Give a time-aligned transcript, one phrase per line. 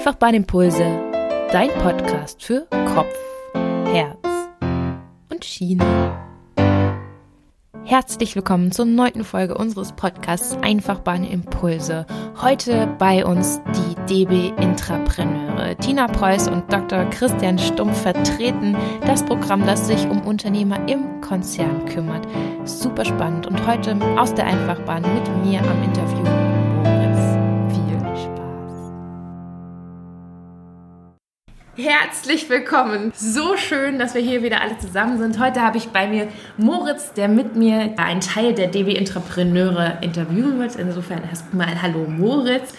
[0.00, 0.82] Einfach Bahnimpulse,
[1.52, 3.14] dein Podcast für Kopf,
[3.52, 4.16] Herz
[5.30, 5.84] und Schiene.
[7.84, 12.06] Herzlich willkommen zur neunten Folge unseres Podcasts Einfachbahnimpulse.
[12.40, 15.76] Heute bei uns die DB Intrapreneure.
[15.76, 17.04] Tina Preuß und Dr.
[17.10, 22.26] Christian Stumpf vertreten das Programm, das sich um Unternehmer im Konzern kümmert.
[22.64, 26.49] Super spannend und heute aus der Einfachbahn mit mir am Interview
[31.82, 33.10] Herzlich willkommen.
[33.16, 35.38] So schön, dass wir hier wieder alle zusammen sind.
[35.38, 40.58] Heute habe ich bei mir Moritz, der mit mir einen Teil der DB Entrepreneure interviewen
[40.58, 40.76] wird.
[40.76, 42.74] Insofern erstmal Hallo Moritz.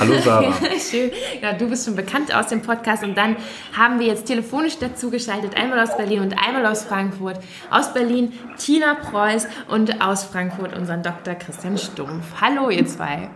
[0.00, 0.52] Hallo Sarah.
[0.90, 1.12] Schön.
[1.40, 3.36] Ja, du bist schon bekannt aus dem Podcast und dann
[3.76, 7.38] haben wir jetzt telefonisch dazu geschaltet, einmal aus Berlin und einmal aus Frankfurt.
[7.70, 11.36] Aus Berlin Tina Preuß und aus Frankfurt unseren Dr.
[11.36, 12.24] Christian Stumpf.
[12.40, 13.30] Hallo ihr zwei.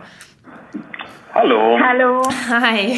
[1.37, 1.77] Hallo.
[1.77, 2.21] Hallo.
[2.49, 2.97] Hi.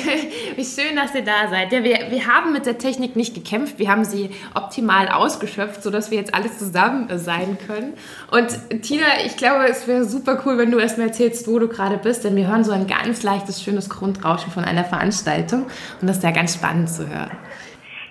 [0.56, 1.72] Wie schön, dass ihr da seid.
[1.72, 3.80] Ja, wir, wir haben mit der Technik nicht gekämpft.
[3.80, 7.96] Wir haben sie optimal ausgeschöpft, sodass wir jetzt alle zusammen sein können.
[8.30, 11.98] Und Tina, ich glaube, es wäre super cool, wenn du erstmal erzählst, wo du gerade
[11.98, 15.64] bist, denn wir hören so ein ganz leichtes, schönes Grundrauschen von einer Veranstaltung.
[16.00, 17.32] Und das ist ja ganz spannend zu hören.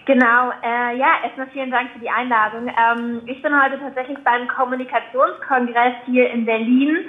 [0.06, 2.66] Genau, äh, ja, erstmal vielen Dank für die Einladung.
[2.66, 7.06] Ähm, ich bin heute tatsächlich beim Kommunikationskongress hier in Berlin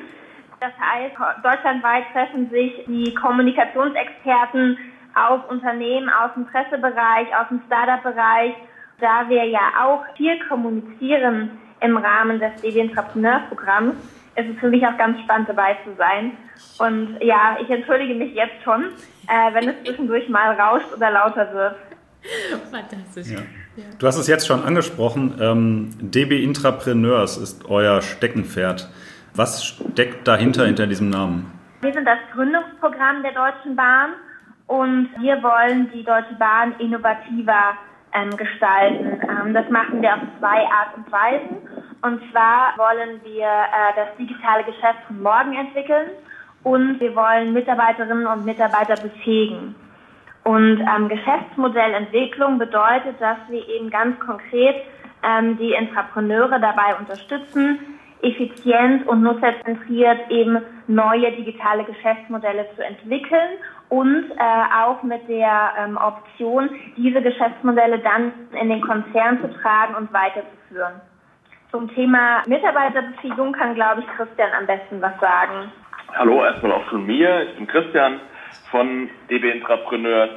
[0.59, 4.77] das heißt, deutschlandweit treffen sich die Kommunikationsexperten
[5.13, 8.53] aus Unternehmen, aus dem Pressebereich, aus dem Startup-Bereich.
[8.99, 13.93] Da wir ja auch viel kommunizieren im Rahmen des DW Entrepreneur-Programms,
[14.35, 16.31] ist es für mich auch ganz spannend dabei zu sein.
[16.79, 18.85] Und ja, ich entschuldige mich jetzt schon,
[19.27, 21.75] äh, wenn es zwischendurch mal rauscht oder lauter wird.
[22.71, 23.27] Fantastisch.
[23.27, 23.39] Ja.
[23.99, 25.37] Du hast es jetzt schon angesprochen.
[25.39, 28.89] Ähm, DB Intrapreneurs ist euer Steckenpferd.
[29.37, 31.51] Was steckt dahinter, hinter diesem Namen?
[31.81, 34.13] Wir sind das Gründungsprogramm der Deutschen Bahn
[34.65, 37.77] und wir wollen die Deutsche Bahn innovativer
[38.13, 39.21] ähm, gestalten.
[39.29, 41.57] Ähm, das machen wir auf zwei Art und Weisen.
[42.01, 46.09] Und zwar wollen wir äh, das digitale Geschäft von morgen entwickeln
[46.63, 49.75] und wir wollen Mitarbeiterinnen und Mitarbeiter befähigen.
[50.45, 54.77] Und ähm, Geschäftsmodellentwicklung bedeutet, dass wir eben ganz konkret
[55.21, 60.57] ähm, die Entrepreneure dabei unterstützen, effizient und nutzerzentriert eben
[60.87, 68.33] neue digitale Geschäftsmodelle zu entwickeln und äh, auch mit der ähm, Option, diese Geschäftsmodelle dann
[68.59, 71.01] in den Konzern zu tragen und weiterzuführen.
[71.71, 75.71] Zum Thema Mitarbeiterbefähigung kann, glaube ich, Christian am besten was sagen.
[76.13, 77.43] Hallo, erstmal auch von mir.
[77.43, 78.19] Ich bin Christian
[78.71, 80.31] von DB Intrapreneurs.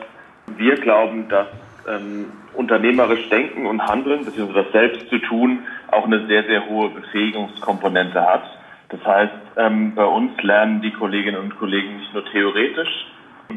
[0.56, 1.46] Wir glauben, dass
[1.88, 5.60] ähm, unternehmerisch denken und handeln, beziehungsweise das selbst zu tun,
[5.92, 8.42] auch eine sehr, sehr hohe Befähigungskomponente hat.
[8.90, 13.06] Das heißt, ähm, bei uns lernen die Kolleginnen und Kollegen nicht nur theoretisch,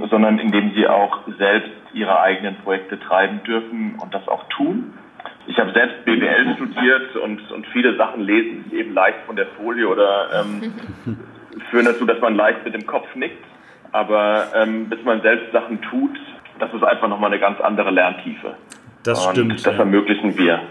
[0.09, 4.94] sondern indem sie auch selbst ihre eigenen Projekte treiben dürfen und das auch tun.
[5.45, 9.47] Ich habe selbst BWL studiert und, und viele Sachen lesen sich eben leicht von der
[9.57, 10.73] Folie oder ähm,
[11.69, 13.44] führen dazu, dass man leicht mit dem Kopf nickt.
[13.91, 16.17] Aber ähm, bis man selbst Sachen tut,
[16.59, 18.55] das ist einfach nochmal eine ganz andere Lerntiefe.
[19.03, 19.65] Das und stimmt.
[19.65, 20.61] Das ermöglichen wir.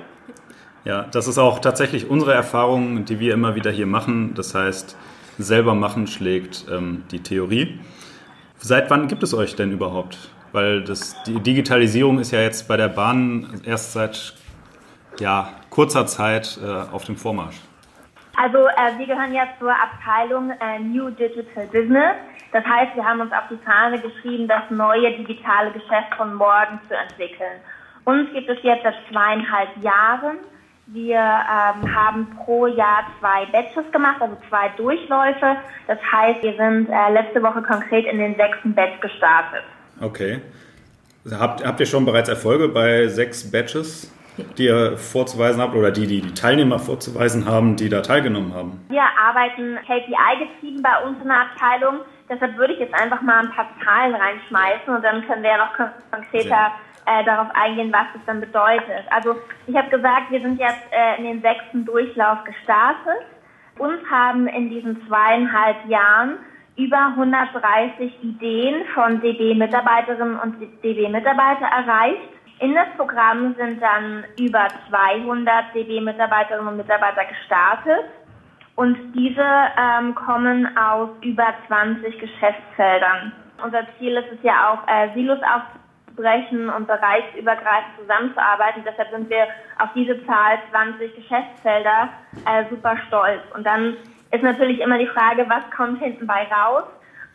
[0.85, 4.35] Ja, das ist auch tatsächlich unsere Erfahrung, die wir immer wieder hier machen.
[4.35, 4.97] Das heißt,
[5.39, 7.79] selber machen schlägt ähm, die Theorie.
[8.59, 10.31] Seit wann gibt es euch denn überhaupt?
[10.53, 14.35] Weil das, die Digitalisierung ist ja jetzt bei der Bahn erst seit
[15.19, 17.57] ja, kurzer Zeit äh, auf dem Vormarsch.
[18.37, 22.17] Also äh, wir gehören ja zur Abteilung äh, New Digital Business.
[22.51, 26.81] Das heißt, wir haben uns auf die Fahne geschrieben, das neue digitale Geschäft von morgen
[26.89, 27.61] zu entwickeln.
[28.05, 30.39] Uns gibt es jetzt seit zweieinhalb Jahren.
[30.93, 35.57] Wir ähm, haben pro Jahr zwei Batches gemacht, also zwei Durchläufe.
[35.87, 39.63] Das heißt, wir sind äh, letzte Woche konkret in den sechsten Batch gestartet.
[40.03, 40.43] Okay.
[41.31, 44.13] Habt, habt ihr schon bereits Erfolge bei sechs Batches,
[44.59, 48.85] die ihr vorzuweisen habt oder die, die die Teilnehmer vorzuweisen haben, die da teilgenommen haben?
[48.91, 52.01] Wir arbeiten KPI-getrieben bei uns in der Abteilung.
[52.29, 55.59] Deshalb würde ich jetzt einfach mal ein paar Zahlen reinschmeißen und dann können wir ja
[55.59, 56.73] noch konkreter
[57.07, 59.05] äh, darauf eingehen, was das dann bedeutet.
[59.11, 63.27] Also ich habe gesagt, wir sind jetzt äh, in den sechsten Durchlauf gestartet.
[63.79, 66.39] Uns haben in diesen zweieinhalb Jahren
[66.77, 72.29] über 130 Ideen von DB-Mitarbeiterinnen und DB-Mitarbeiter erreicht.
[72.61, 78.05] In das Programm sind dann über 200 DB-Mitarbeiterinnen und Mitarbeiter gestartet.
[78.77, 83.33] Und diese ähm, kommen aus über 20 Geschäftsfeldern.
[83.63, 85.82] Unser Ziel ist es ja auch, äh, Silos aufzubauen
[86.17, 88.83] brechen und bereichsübergreifend zusammenzuarbeiten.
[88.87, 89.47] Deshalb sind wir
[89.79, 92.09] auf diese Zahl 20 Geschäftsfelder
[92.47, 93.43] äh, super stolz.
[93.55, 93.97] Und dann
[94.31, 96.85] ist natürlich immer die Frage, was kommt hinten bei raus?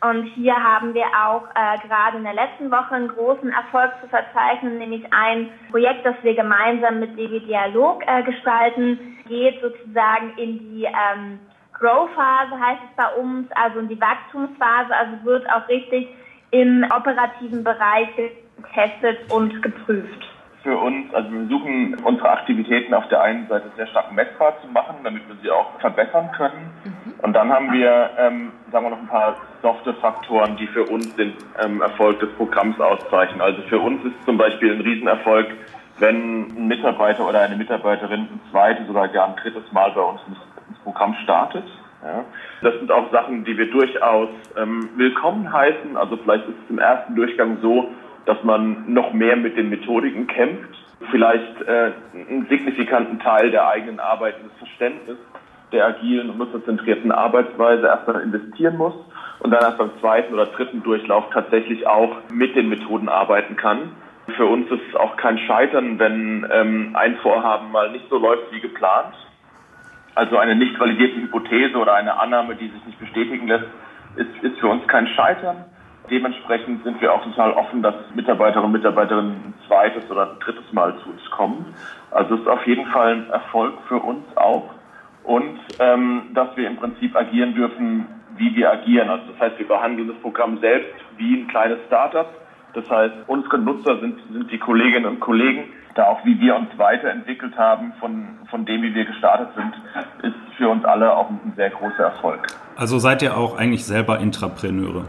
[0.00, 4.08] Und hier haben wir auch äh, gerade in der letzten Woche einen großen Erfolg zu
[4.08, 10.58] verzeichnen, nämlich ein Projekt, das wir gemeinsam mit DB Dialog äh, gestalten, geht sozusagen in
[10.58, 11.40] die ähm,
[11.72, 16.08] Grow-Phase, heißt es bei uns, also in die Wachstumsphase, also wird auch richtig
[16.50, 18.08] im operativen Bereich
[18.62, 20.28] getestet und geprüft
[20.68, 24.68] für uns, also wir versuchen unsere Aktivitäten auf der einen Seite sehr stark messbar zu
[24.68, 26.70] machen, damit wir sie auch verbessern können.
[26.84, 27.14] Mhm.
[27.22, 31.14] Und dann haben wir, ähm, sagen wir noch ein paar softe Faktoren, die für uns
[31.16, 31.32] den
[31.64, 33.40] ähm, Erfolg des Programms auszeichnen.
[33.40, 35.46] Also für uns ist zum Beispiel ein Riesenerfolg,
[36.00, 40.20] wenn ein Mitarbeiter oder eine Mitarbeiterin ein zweites oder gar ein drittes Mal bei uns
[40.28, 41.64] ins Programm startet.
[42.04, 42.24] Ja.
[42.62, 45.96] Das sind auch Sachen, die wir durchaus ähm, willkommen heißen.
[45.96, 47.90] Also vielleicht ist es im ersten Durchgang so,
[48.26, 50.74] dass man noch mehr mit den Methodiken kämpft,
[51.10, 55.18] vielleicht äh, einen signifikanten Teil der eigenen Arbeit in das Verständnis
[55.72, 58.94] der agilen und nutzerzentrierten Arbeitsweise erstmal investieren muss
[59.40, 63.92] und dann erst beim zweiten oder dritten Durchlauf tatsächlich auch mit den Methoden arbeiten kann.
[64.36, 68.52] Für uns ist es auch kein Scheitern, wenn ähm, ein Vorhaben mal nicht so läuft
[68.52, 69.14] wie geplant.
[70.14, 73.66] Also eine nicht validierte Hypothese oder eine Annahme, die sich nicht bestätigen lässt,
[74.16, 75.64] ist, ist für uns kein Scheitern.
[76.10, 80.72] Dementsprechend sind wir auch total offen, dass Mitarbeiterinnen und Mitarbeiter ein zweites oder ein drittes
[80.72, 81.74] Mal zu uns kommen.
[82.10, 84.70] Also es ist auf jeden Fall ein Erfolg für uns auch.
[85.24, 88.06] Und ähm, dass wir im Prinzip agieren dürfen,
[88.36, 89.10] wie wir agieren.
[89.10, 92.28] Also das heißt, wir behandeln das Programm selbst wie ein kleines Startup.
[92.72, 95.64] Das heißt, unsere Nutzer sind, sind die Kolleginnen und Kollegen.
[95.94, 99.74] Da auch wie wir uns weiterentwickelt haben von, von dem, wie wir gestartet sind,
[100.22, 102.46] ist für uns alle auch ein sehr großer Erfolg.
[102.78, 105.06] Also seid ihr auch eigentlich selber Intrapreneure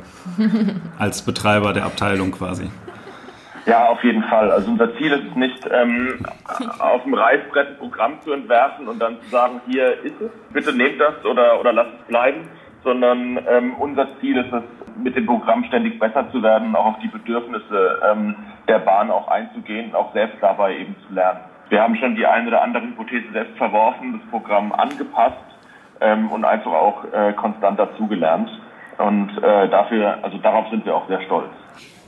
[0.98, 2.72] als Betreiber der Abteilung quasi?
[3.68, 4.50] Ja, auf jeden Fall.
[4.50, 6.26] Also unser Ziel ist nicht, ähm,
[6.80, 10.76] auf dem Reißbrett ein Programm zu entwerfen und dann zu sagen, hier ist es, bitte
[10.76, 12.48] nehmt das oder, oder lasst es bleiben,
[12.84, 14.64] sondern ähm, unser Ziel ist es,
[15.04, 18.36] mit dem Programm ständig besser zu werden, auch auf die Bedürfnisse ähm,
[18.68, 21.42] der Bahn auch einzugehen und auch selbst dabei eben zu lernen.
[21.70, 25.49] Wir haben schon die eine oder andere Hypothese selbst verworfen, das Programm angepasst
[26.02, 28.50] ähm, und einfach auch äh, konstant dazugelernt.
[28.98, 31.52] Und äh, dafür, also darauf sind wir auch sehr stolz.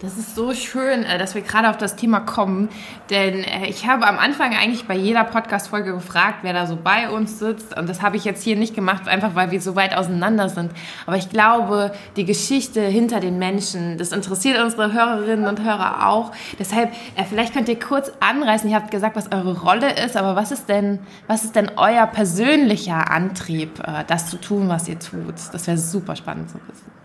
[0.01, 2.69] Das ist so schön, äh, dass wir gerade auf das Thema kommen,
[3.11, 7.07] denn äh, ich habe am Anfang eigentlich bei jeder Podcast-Folge gefragt, wer da so bei
[7.07, 9.95] uns sitzt und das habe ich jetzt hier nicht gemacht, einfach weil wir so weit
[9.95, 10.71] auseinander sind.
[11.05, 16.31] Aber ich glaube, die Geschichte hinter den Menschen, das interessiert unsere Hörerinnen und Hörer auch.
[16.57, 20.35] Deshalb, äh, vielleicht könnt ihr kurz anreißen, ihr habt gesagt, was eure Rolle ist, aber
[20.35, 25.35] was ist denn, was ist denn euer persönlicher Antrieb, das zu tun, was ihr tut?
[25.51, 27.00] Das wäre super spannend zu wissen.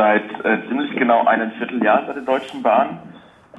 [0.00, 3.00] Seit äh, ziemlich genau einem Vierteljahr bei der Deutschen Bahn.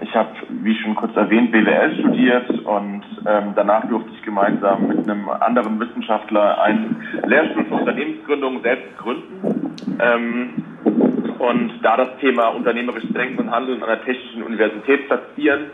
[0.02, 5.08] Ich habe, wie schon kurz erwähnt, BWL studiert und ähm, danach durfte ich gemeinsam mit
[5.08, 9.76] einem anderen Wissenschaftler einen Lehrstuhl für Unternehmensgründung selbst gründen.
[10.00, 10.64] Ähm,
[11.38, 15.66] und da das Thema unternehmerisches Denken und Handeln an der Technischen Universität platzieren,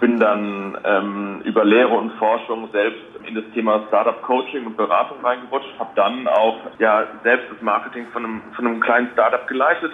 [0.00, 5.18] bin dann ähm, über Lehre und Forschung selbst in das Thema Startup Coaching und Beratung
[5.22, 9.92] reingerutscht, habe dann auch ja selbst das Marketing von einem, von einem kleinen Startup geleitet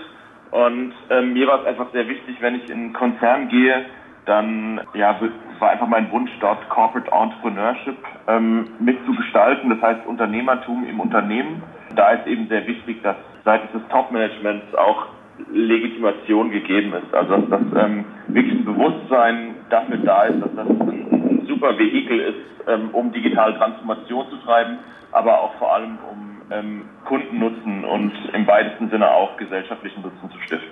[0.50, 3.84] und ähm, mir war es einfach sehr wichtig, wenn ich in einen Konzern gehe,
[4.26, 5.18] dann ja,
[5.58, 7.96] war einfach mein Wunsch, dort Corporate Entrepreneurship
[8.28, 11.62] ähm, mitzugestalten, das heißt Unternehmertum im Unternehmen.
[11.94, 15.06] Da ist eben sehr wichtig, dass seitens des Top-Managements auch
[15.50, 17.14] Legitimation gegeben ist.
[17.14, 21.78] Also dass das ähm, wirklich ein Bewusstsein dafür da ist, dass das ein, ein super
[21.78, 24.78] Vehikel ist, ähm, um digitale Transformation zu treiben,
[25.12, 30.38] aber auch vor allem um ähm, Kundennutzen und im weitesten Sinne auch gesellschaftlichen Nutzen zu
[30.40, 30.68] stiften.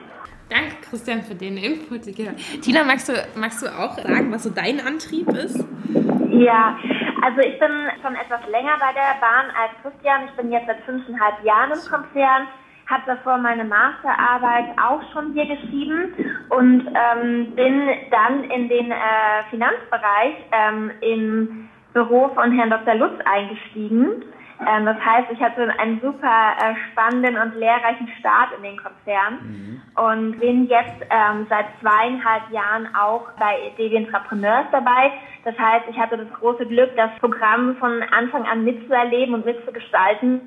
[0.49, 2.03] Danke, Christian, für den Input.
[2.63, 5.63] Tina, magst du, magst du auch sagen, was so dein Antrieb ist?
[6.31, 6.79] Ja,
[7.23, 7.71] also ich bin
[8.03, 10.23] schon etwas länger bei der Bahn als Christian.
[10.27, 12.49] Ich bin jetzt seit fünfeinhalb Jahren im Konzern
[12.89, 16.15] habe davor meine Masterarbeit auch schon hier geschrieben
[16.49, 22.95] und ähm, bin dann in den äh, Finanzbereich ähm, im Büro von Herrn Dr.
[22.95, 24.25] Lutz eingestiegen.
[24.67, 29.39] Ähm, das heißt, ich hatte einen super äh, spannenden und lehrreichen Start in den Konzern
[29.43, 29.83] mhm.
[29.97, 35.13] und bin jetzt ähm, seit zweieinhalb Jahren auch bei DW Entrepreneurs dabei.
[35.45, 40.41] Das heißt, ich hatte das große Glück, das Programm von Anfang an mitzuerleben und mitzugestalten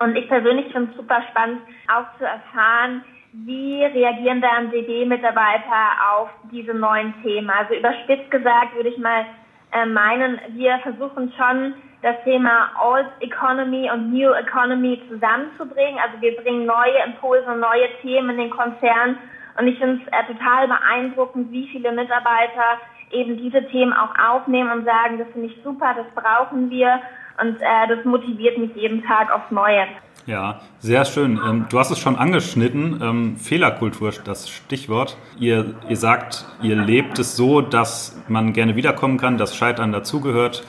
[0.00, 6.30] und ich persönlich finde es super spannend, auch zu erfahren, wie reagieren dann DB-Mitarbeiter auf
[6.50, 7.50] diese neuen Themen?
[7.50, 9.26] Also überspitzt gesagt würde ich mal
[9.72, 15.98] äh, meinen, wir versuchen schon das Thema Old Economy und New Economy zusammenzubringen.
[16.00, 19.18] Also wir bringen neue Impulse, neue Themen in den Konzern.
[19.58, 22.78] Und ich finde es äh, total beeindruckend, wie viele Mitarbeiter
[23.10, 27.00] eben diese Themen auch aufnehmen und sagen, das finde ich super, das brauchen wir.
[27.40, 29.86] Und äh, das motiviert mich jeden Tag aufs Neue.
[30.26, 31.40] Ja, sehr schön.
[31.44, 35.16] Ähm, du hast es schon angeschnitten, ähm, Fehlerkultur, das Stichwort.
[35.38, 40.64] Ihr, ihr sagt, ihr lebt es so, dass man gerne wiederkommen kann, dass Scheitern dazugehört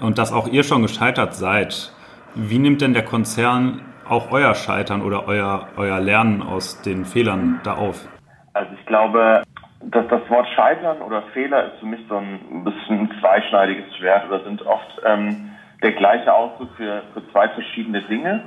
[0.00, 1.92] und dass auch ihr schon gescheitert seid.
[2.34, 7.60] Wie nimmt denn der Konzern auch euer Scheitern oder euer, euer Lernen aus den Fehlern
[7.64, 8.08] da auf?
[8.52, 9.42] Also ich glaube,
[9.82, 14.26] dass das Wort Scheitern oder Fehler ist für mich so ein bisschen ein zweischneidiges Schwert
[14.28, 15.50] oder sind oft ähm,
[15.82, 18.42] der gleiche Ausdruck für, für zwei verschiedene Dinge.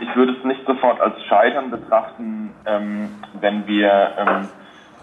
[0.00, 3.08] Ich würde es nicht sofort als Scheitern betrachten, ähm,
[3.40, 4.48] wenn wir ähm,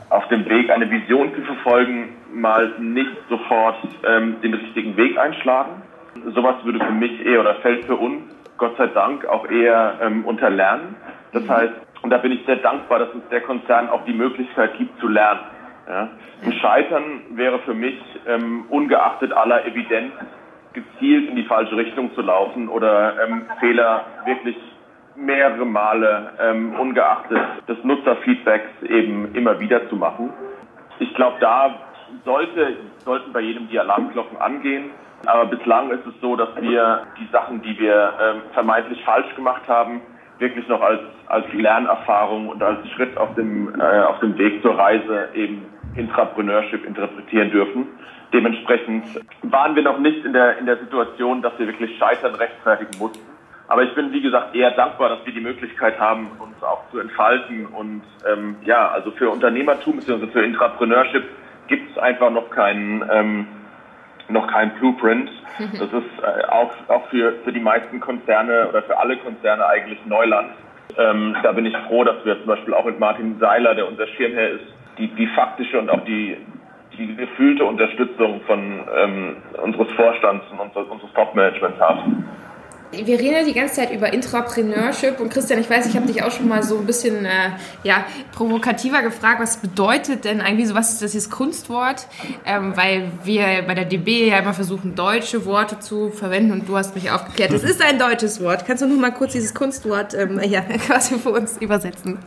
[0.09, 5.81] auf dem Weg eine Vision zu verfolgen, mal nicht sofort ähm, den richtigen Weg einschlagen.
[6.33, 8.23] Sowas würde für mich eher oder fällt für uns,
[8.57, 10.95] Gott sei Dank, auch eher ähm, unter Lernen.
[11.31, 14.77] Das heißt, und da bin ich sehr dankbar, dass uns der Konzern auch die Möglichkeit
[14.77, 15.39] gibt zu lernen.
[15.87, 16.09] Ja.
[16.45, 20.13] Ein Scheitern wäre für mich ähm, ungeachtet aller Evidenz
[20.73, 24.57] gezielt in die falsche Richtung zu laufen oder ähm, Fehler wirklich
[25.15, 30.33] mehrere Male ähm, ungeachtet des Nutzerfeedbacks eben immer wieder zu machen.
[30.99, 31.75] Ich glaube, da
[32.25, 34.91] sollte, sollten bei jedem die Alarmglocken angehen.
[35.25, 39.61] Aber bislang ist es so, dass wir die Sachen, die wir ähm, vermeintlich falsch gemacht
[39.67, 40.01] haben,
[40.39, 44.77] wirklich noch als, als Lernerfahrung und als Schritt auf dem, äh, auf dem Weg zur
[44.77, 45.65] Reise eben
[45.95, 47.87] Intrapreneurship interpretieren dürfen.
[48.33, 49.05] Dementsprechend
[49.43, 53.21] waren wir noch nicht in der, in der Situation, dass wir wirklich Scheitern rechtfertigen mussten.
[53.67, 56.99] Aber ich bin, wie gesagt, eher dankbar, dass wir die Möglichkeit haben, uns auch zu
[56.99, 57.67] entfalten.
[57.67, 60.27] Und ähm, ja, also für Unternehmertum bzw.
[60.27, 61.23] für Intrapreneurship
[61.67, 63.47] gibt es einfach noch keinen ähm,
[64.29, 65.29] noch kein Blueprint.
[65.73, 70.03] Das ist äh, auch, auch für, für die meisten Konzerne oder für alle Konzerne eigentlich
[70.07, 70.49] Neuland.
[70.97, 74.07] Ähm, da bin ich froh, dass wir zum Beispiel auch mit Martin Seiler, der unser
[74.07, 74.65] Schirmherr ist,
[74.97, 76.37] die, die faktische und auch die,
[76.97, 82.25] die gefühlte Unterstützung von ähm, unseres Vorstands und unseres, unseres Top-Managements haben.
[82.93, 86.23] Wir reden ja die ganze Zeit über Intrapreneurship und Christian, ich weiß, ich habe dich
[86.23, 87.49] auch schon mal so ein bisschen äh,
[87.83, 92.07] ja, provokativer gefragt, was bedeutet denn eigentlich so, was ist das jetzt Kunstwort?
[92.45, 96.77] Ähm, weil wir bei der DB ja immer versuchen, deutsche Worte zu verwenden und du
[96.77, 98.65] hast mich aufgeklärt, es ist ein deutsches Wort.
[98.65, 102.19] Kannst du nur mal kurz dieses Kunstwort ähm, ja, quasi für uns übersetzen?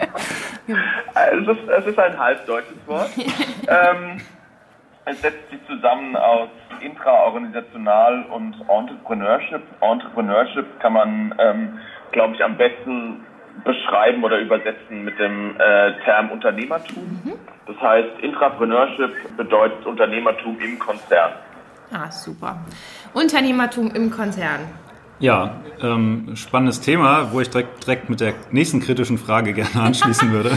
[0.67, 0.77] ja.
[1.33, 3.11] es, ist, es ist ein halbdeutsches Wort.
[3.69, 4.21] ähm,
[5.07, 6.49] es setzt sich zusammen aus
[6.81, 9.63] intraorganisational und Entrepreneurship.
[9.81, 11.79] Entrepreneurship kann man, ähm,
[12.11, 13.25] glaube ich, am besten
[13.65, 17.21] beschreiben oder übersetzen mit dem äh, Term Unternehmertum.
[17.25, 17.35] Mhm.
[17.67, 21.33] Das heißt, Intrapreneurship bedeutet Unternehmertum im Konzern.
[21.93, 22.59] Ah, super.
[23.15, 24.61] Unternehmertum im Konzern.
[25.21, 30.33] Ja, ähm, spannendes Thema, wo ich direkt, direkt mit der nächsten kritischen Frage gerne anschließen
[30.33, 30.51] würde,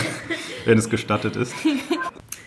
[0.65, 1.55] wenn es gestattet ist.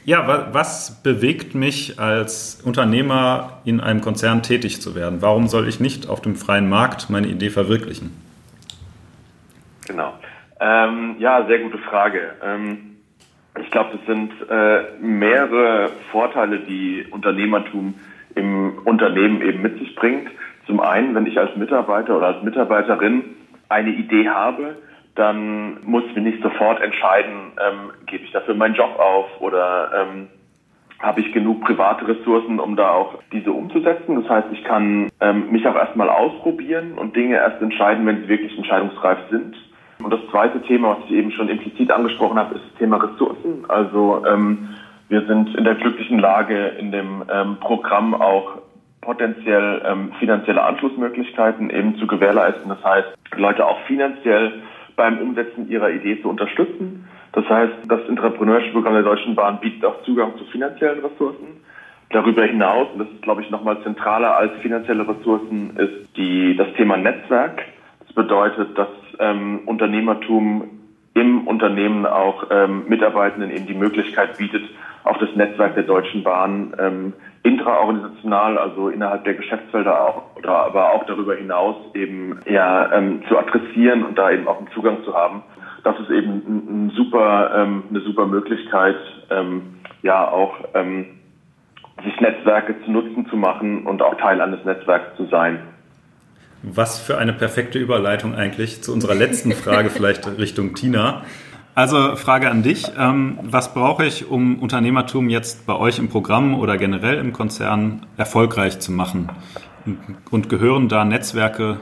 [0.04, 5.23] Ja, was bewegt mich als Unternehmer in einem Konzern tätig zu werden?
[5.23, 8.11] Warum soll ich nicht auf dem freien Markt meine Idee verwirklichen?
[9.87, 10.14] Genau.
[10.59, 12.32] Ähm, ja, sehr gute Frage.
[12.42, 12.97] Ähm,
[13.61, 17.94] ich glaube, das sind äh, mehrere Vorteile, die Unternehmertum
[18.35, 20.28] im Unternehmen eben mit sich bringt.
[20.66, 23.23] Zum einen, wenn ich als Mitarbeiter oder als Mitarbeiterin
[23.68, 24.76] eine Idee habe,
[25.14, 30.28] dann muss ich nicht sofort entscheiden, ähm, gebe ich dafür meinen Job auf oder ähm,
[31.00, 34.23] habe ich genug private Ressourcen, um da auch diese umzusetzen.
[34.23, 38.28] Das heißt, ich kann ähm, mich auch erstmal ausprobieren und Dinge erst entscheiden, wenn sie
[38.28, 39.57] wirklich entscheidungsreif sind.
[40.02, 43.64] Und das zweite Thema, was ich eben schon implizit angesprochen habe, ist das Thema Ressourcen.
[43.69, 44.69] Also ähm,
[45.09, 48.62] wir sind in der glücklichen Lage, in dem ähm, Programm auch
[49.00, 52.69] potenziell ähm, finanzielle Anschlussmöglichkeiten eben zu gewährleisten.
[52.69, 54.62] Das heißt, Leute auch finanziell
[55.02, 57.09] beim Umsetzen ihrer Idee zu unterstützen.
[57.32, 61.61] Das heißt, das Entrepreneurship-Programm der Deutschen Bahn bietet auch Zugang zu finanziellen Ressourcen.
[62.11, 66.68] Darüber hinaus, und das ist, glaube ich, nochmal zentraler als finanzielle Ressourcen, ist die, das
[66.75, 67.62] Thema Netzwerk.
[68.06, 68.87] Das bedeutet, dass
[69.18, 70.71] ähm, Unternehmertum
[71.14, 74.62] im Unternehmen auch ähm, Mitarbeitenden eben die Möglichkeit bietet,
[75.02, 80.92] auch das Netzwerk der Deutschen Bahn ähm, intraorganisational, also innerhalb der Geschäftsfelder auch, oder aber
[80.92, 85.14] auch darüber hinaus eben ja ähm, zu adressieren und da eben auch einen Zugang zu
[85.14, 85.42] haben.
[85.84, 88.96] Das ist eben ein, ein super, ähm, eine super Möglichkeit,
[89.30, 91.06] ähm, ja auch ähm,
[92.04, 95.61] sich Netzwerke zu nutzen zu machen und auch Teil eines Netzwerks zu sein.
[96.62, 101.22] Was für eine perfekte Überleitung eigentlich zu unserer letzten Frage, vielleicht Richtung Tina.
[101.75, 102.84] Also Frage an dich.
[102.99, 108.06] Ähm, was brauche ich, um Unternehmertum jetzt bei euch im Programm oder generell im Konzern
[108.16, 109.30] erfolgreich zu machen?
[110.30, 111.80] Und gehören da Netzwerke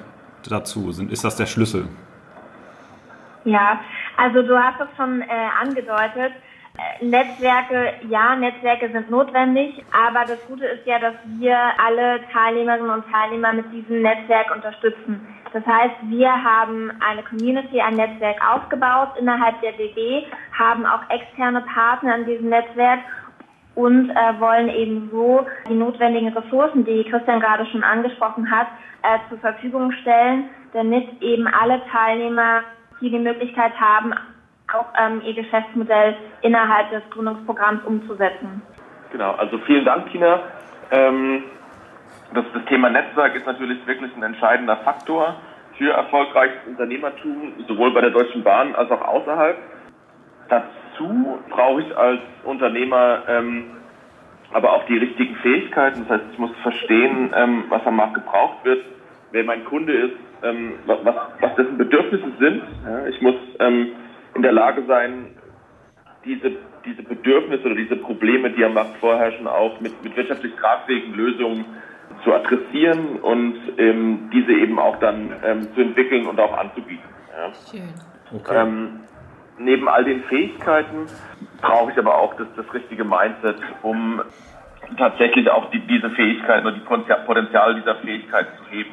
[0.48, 0.88] dazu?
[0.88, 1.88] Ist das der Schlüssel?
[3.44, 3.80] Ja,
[4.16, 5.26] also du hast es schon äh,
[5.60, 6.32] angedeutet.
[7.02, 13.04] Netzwerke, ja, Netzwerke sind notwendig, aber das Gute ist ja, dass wir alle Teilnehmerinnen und
[13.10, 15.26] Teilnehmer mit diesem Netzwerk unterstützen.
[15.52, 20.26] Das heißt, wir haben eine Community, ein Netzwerk aufgebaut innerhalb der DB,
[20.56, 23.00] haben auch externe Partner in diesem Netzwerk
[23.80, 28.66] und äh, wollen eben so die notwendigen Ressourcen, die Christian gerade schon angesprochen hat,
[29.02, 32.62] äh, zur Verfügung stellen, damit eben alle Teilnehmer
[33.00, 34.12] hier die Möglichkeit haben,
[34.72, 38.62] auch ähm, ihr Geschäftsmodell innerhalb des Gründungsprogramms umzusetzen.
[39.12, 40.40] Genau, also vielen Dank, Tina.
[40.90, 41.44] Ähm,
[42.34, 45.36] das, das Thema Netzwerk ist natürlich wirklich ein entscheidender Faktor
[45.78, 49.56] für erfolgreiches Unternehmertum, sowohl bei der Deutschen Bahn als auch außerhalb.
[50.50, 53.64] Dazu brauche ich als Unternehmer ähm,
[54.52, 56.06] aber auch die richtigen Fähigkeiten.
[56.08, 58.84] Das heißt, ich muss verstehen, ähm, was am Markt gebraucht wird,
[59.30, 62.62] wer mein Kunde ist, ähm, was, was dessen Bedürfnisse sind.
[62.84, 63.92] Ja, ich muss ähm,
[64.34, 65.36] in der Lage sein,
[66.24, 66.52] diese,
[66.84, 71.64] diese Bedürfnisse oder diese Probleme, die am Markt vorherrschen, auch mit, mit wirtschaftlich tragfähigen Lösungen
[72.24, 77.04] zu adressieren und ähm, diese eben auch dann ähm, zu entwickeln und auch anzubieten.
[77.30, 77.52] Ja.
[77.70, 77.94] Schön.
[78.32, 78.54] Okay.
[78.54, 79.00] Ähm,
[79.60, 81.06] neben all den Fähigkeiten
[81.60, 84.22] brauche ich aber auch das, das richtige Mindset, um
[84.98, 88.90] tatsächlich auch die, diese Fähigkeiten oder die Potenzial dieser Fähigkeiten zu heben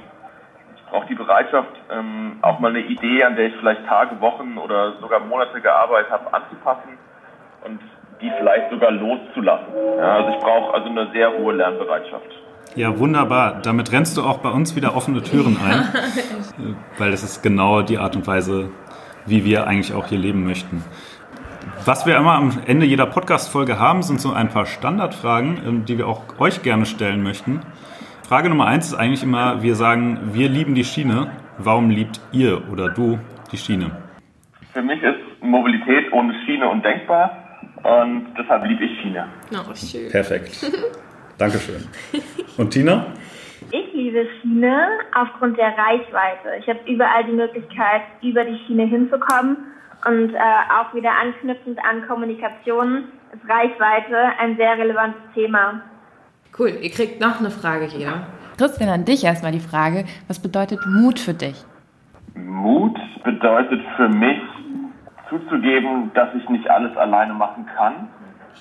[0.89, 4.93] brauche die Bereitschaft, ähm, auch mal eine Idee, an der ich vielleicht Tage, Wochen oder
[4.99, 6.97] sogar Monate gearbeitet habe, anzupassen
[7.65, 7.79] und
[8.21, 9.67] die vielleicht sogar loszulassen.
[9.97, 12.25] Ja, also ich brauche also eine sehr hohe Lernbereitschaft.
[12.75, 13.61] Ja, wunderbar.
[13.63, 15.87] Damit rennst du auch bei uns wieder offene Türen ein,
[16.97, 18.69] weil das ist genau die Art und Weise,
[19.27, 20.83] wie wir eigentlich auch hier leben möchten.
[21.85, 25.97] Was wir immer am Ende jeder Podcast-Folge haben, sind so ein paar Standardfragen, ähm, die
[25.97, 27.61] wir auch euch gerne stellen möchten.
[28.27, 31.31] Frage Nummer eins ist eigentlich immer, wir sagen, wir lieben die Schiene.
[31.57, 33.19] Warum liebt ihr oder du
[33.51, 33.91] die Schiene?
[34.73, 37.31] Für mich ist Mobilität ohne Schiene undenkbar
[37.83, 39.27] und deshalb liebe ich Schiene.
[39.53, 40.11] Oh, schön.
[40.11, 40.71] Perfekt.
[41.37, 41.87] Dankeschön.
[42.57, 43.05] Und Tina?
[43.71, 46.57] Ich liebe Schiene aufgrund der Reichweite.
[46.59, 49.57] Ich habe überall die Möglichkeit, über die Schiene hinzukommen
[50.05, 55.81] und äh, auch wieder anknüpfend an Kommunikation ist Reichweite ein sehr relevantes Thema.
[56.57, 58.25] Cool, ihr kriegt noch eine Frage hier.
[58.57, 61.63] Christian, an dich erstmal die Frage, was bedeutet Mut für dich?
[62.35, 64.39] Mut bedeutet für mich
[65.29, 68.07] zuzugeben, dass ich nicht alles alleine machen kann.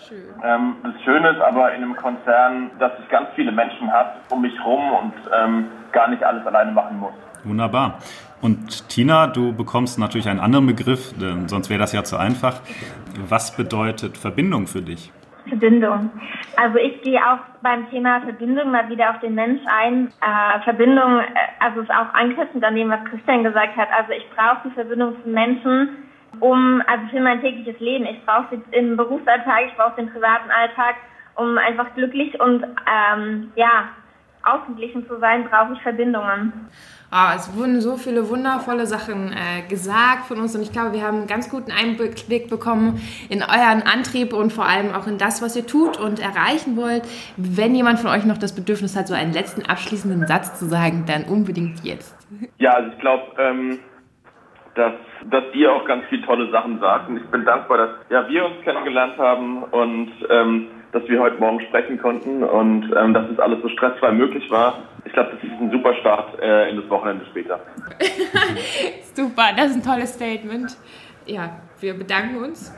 [0.09, 0.25] Schön.
[0.45, 4.43] Ähm, das Schöne ist aber in einem Konzern, dass ich ganz viele Menschen habe um
[4.43, 7.13] mich herum und ähm, gar nicht alles alleine machen muss.
[7.45, 7.99] Wunderbar.
[8.43, 12.61] Und Tina, du bekommst natürlich einen anderen Begriff, denn sonst wäre das ja zu einfach.
[13.29, 15.13] Was bedeutet Verbindung für dich?
[15.49, 16.11] Verbindung.
[16.57, 20.09] Also ich gehe auch beim Thema Verbindung mal wieder auf den Mensch ein.
[20.21, 21.25] Äh, Verbindung, äh,
[21.61, 23.89] also ist auch anknüpfend an dem, was Christian gesagt hat.
[23.97, 26.06] Also ich brauche die Verbindung zu Menschen,
[26.41, 28.07] um, also für mein tägliches Leben.
[28.07, 30.97] Ich brauche sie im Berufsalltag, ich brauche den privaten Alltag,
[31.37, 33.89] um einfach glücklich und ähm, ja,
[34.47, 36.53] ausgeglichen zu sein, brauche ich Verbindungen.
[37.13, 41.03] Oh, es wurden so viele wundervolle Sachen äh, gesagt von uns und ich glaube, wir
[41.03, 45.41] haben einen ganz guten Einblick bekommen in euren Antrieb und vor allem auch in das,
[45.41, 47.03] was ihr tut und erreichen wollt.
[47.37, 51.05] Wenn jemand von euch noch das Bedürfnis hat, so einen letzten abschließenden Satz zu sagen,
[51.07, 52.17] dann unbedingt jetzt.
[52.59, 53.79] Ja, also ich glaube, ähm,
[54.77, 54.93] dass,
[55.31, 58.45] dass ihr auch ganz viele tolle Sachen sagt und ich bin dankbar, dass ja, wir
[58.45, 63.39] uns kennengelernt haben und ähm, dass wir heute Morgen sprechen konnten und ähm, dass es
[63.39, 64.85] alles so stressfrei möglich war.
[65.05, 67.61] Ich glaube, das ist ein super Start äh, in das Wochenende später.
[69.15, 70.77] super, das ist ein tolles Statement.
[71.27, 72.73] Ja, wir bedanken uns.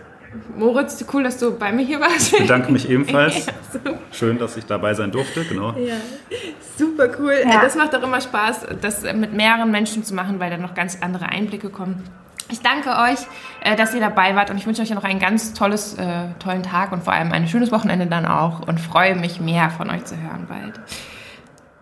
[0.57, 2.33] Moritz, cool, dass du bei mir hier warst.
[2.33, 3.47] Ich bedanke mich ebenfalls.
[3.47, 3.53] Ja,
[4.13, 5.73] Schön, dass ich dabei sein durfte, genau.
[5.79, 5.95] Ja,
[6.77, 7.35] super cool.
[7.45, 7.63] Ja.
[7.63, 10.99] Das macht auch immer Spaß, das mit mehreren Menschen zu machen, weil da noch ganz
[11.01, 12.05] andere Einblicke kommen.
[12.51, 13.19] Ich danke euch,
[13.63, 16.63] äh, dass ihr dabei wart und ich wünsche euch noch einen ganz tolles, äh, tollen
[16.63, 20.05] Tag und vor allem ein schönes Wochenende dann auch und freue mich mehr von euch
[20.05, 20.81] zu hören bald.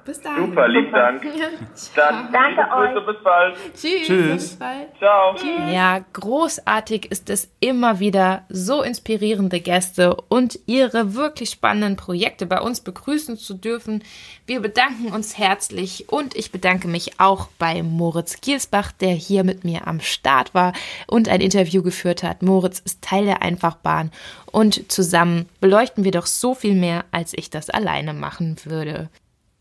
[0.07, 0.37] Bis dann.
[0.37, 1.23] Super, lieben Dank.
[1.97, 3.07] Dann danke euch.
[3.07, 3.57] Bis bald.
[3.75, 4.07] Tschüss.
[4.07, 4.31] Tschüss.
[4.31, 4.97] Bis bald.
[4.99, 5.35] Ciao.
[5.35, 5.73] Tschüss.
[5.73, 12.61] Ja, großartig ist es immer wieder, so inspirierende Gäste und ihre wirklich spannenden Projekte bei
[12.61, 14.05] uns begrüßen zu dürfen.
[14.47, 19.64] Wir bedanken uns herzlich und ich bedanke mich auch bei Moritz Giersbach, der hier mit
[19.64, 20.73] mir am Start war
[21.09, 22.42] und ein Interview geführt hat.
[22.42, 24.12] Moritz ist Teil der Einfachbahn
[24.53, 29.09] und zusammen beleuchten wir doch so viel mehr, als ich das alleine machen würde.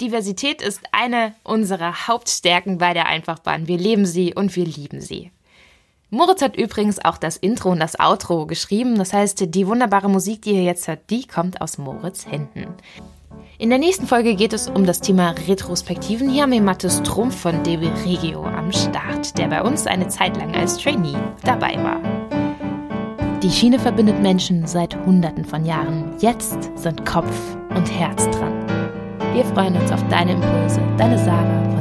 [0.01, 3.67] Diversität ist eine unserer Hauptstärken bei der Einfachbahn.
[3.67, 5.31] Wir leben sie und wir lieben sie.
[6.09, 8.97] Moritz hat übrigens auch das Intro und das Outro geschrieben.
[8.97, 12.67] Das heißt, die wunderbare Musik, die ihr jetzt hört, die kommt aus Moritz Händen.
[13.57, 16.29] In der nächsten Folge geht es um das Thema Retrospektiven.
[16.29, 20.35] Hier haben wir Mathis Trumpf von DB Regio am Start, der bei uns eine Zeit
[20.35, 22.01] lang als Trainee dabei war.
[23.41, 26.15] Die Schiene verbindet Menschen seit Hunderten von Jahren.
[26.19, 28.64] Jetzt sind Kopf und Herz dran.
[29.35, 30.79] Wir freuen uns auf deine Impulse.
[30.97, 31.74] Deine Sarah